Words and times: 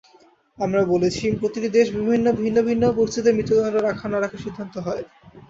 আমরা 0.57 0.81
বলেছি, 0.93 1.23
প্রতিটি 1.39 1.67
দেশে 1.69 1.91
ভিন্ন 2.39 2.57
ভিন্ন 2.67 2.83
পরিস্থিতিতে 2.97 3.35
মৃত্যুদণ্ড 3.37 3.75
রাখা 3.79 4.05
না-রাখার 4.07 4.43
সিদ্ধান্ত 4.45 4.75
হয়। 4.87 5.03